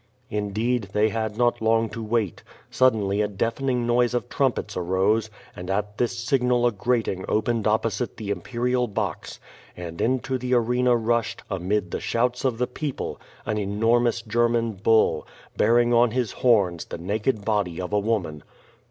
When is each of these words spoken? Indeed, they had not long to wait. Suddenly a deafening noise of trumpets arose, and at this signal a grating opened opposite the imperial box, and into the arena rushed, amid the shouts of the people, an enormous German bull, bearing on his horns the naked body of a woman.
Indeed, 0.31 0.89
they 0.93 1.09
had 1.09 1.37
not 1.37 1.61
long 1.61 1.87
to 1.89 2.01
wait. 2.01 2.41
Suddenly 2.71 3.21
a 3.21 3.27
deafening 3.27 3.85
noise 3.85 4.15
of 4.15 4.29
trumpets 4.29 4.75
arose, 4.75 5.29
and 5.55 5.69
at 5.69 5.99
this 5.99 6.17
signal 6.17 6.65
a 6.65 6.71
grating 6.71 7.23
opened 7.27 7.67
opposite 7.67 8.17
the 8.17 8.31
imperial 8.31 8.87
box, 8.87 9.39
and 9.77 10.01
into 10.01 10.39
the 10.39 10.55
arena 10.55 10.95
rushed, 10.95 11.43
amid 11.51 11.91
the 11.91 11.99
shouts 11.99 12.43
of 12.43 12.57
the 12.57 12.65
people, 12.65 13.21
an 13.45 13.59
enormous 13.59 14.23
German 14.23 14.71
bull, 14.71 15.27
bearing 15.55 15.93
on 15.93 16.09
his 16.09 16.31
horns 16.31 16.85
the 16.85 16.97
naked 16.97 17.45
body 17.45 17.79
of 17.79 17.93
a 17.93 17.99
woman. 17.99 18.41